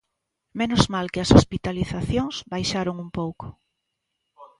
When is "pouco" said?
3.19-3.45